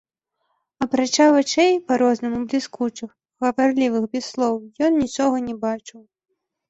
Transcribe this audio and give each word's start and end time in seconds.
Апрача 0.85 1.27
вачэй, 1.35 1.73
па-рознаму 1.91 2.39
бліскучых, 2.53 3.09
гаварлівых 3.45 4.03
без 4.17 4.23
слоў, 4.33 4.55
ён 4.89 5.01
нічога 5.03 5.35
не 5.51 5.55
бачыў. 5.67 6.01